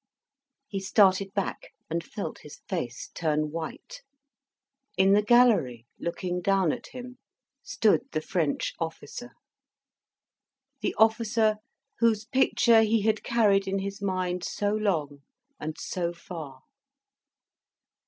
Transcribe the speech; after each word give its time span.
He 0.67 0.79
started 0.79 1.31
back, 1.35 1.73
and 1.87 2.03
felt 2.03 2.39
his 2.39 2.61
face 2.67 3.11
turn 3.13 3.51
white. 3.51 4.01
In 4.97 5.13
the 5.13 5.21
gallery, 5.21 5.85
looking 5.99 6.41
down 6.41 6.71
at 6.71 6.87
him, 6.87 7.19
stood 7.61 8.01
the 8.11 8.19
French 8.19 8.73
officer 8.79 9.33
the 10.79 10.95
officer 10.97 11.57
whose 11.99 12.25
picture 12.25 12.81
he 12.81 13.03
had 13.03 13.21
carried 13.23 13.67
in 13.67 13.77
his 13.77 14.01
mind 14.01 14.43
so 14.43 14.71
long 14.71 15.21
and 15.59 15.77
so 15.77 16.13
far. 16.13 16.61